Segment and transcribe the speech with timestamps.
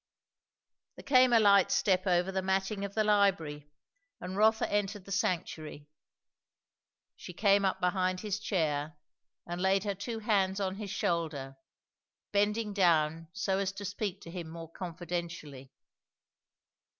[0.95, 3.69] Then came a light step over the matting of the library,
[4.19, 5.89] and Rotha entered the sanctuary.
[7.15, 8.97] She came up behind his chair
[9.45, 11.55] and laid her two hands on his shoulder,
[12.31, 15.71] bending down so as to speak to him more confidentially.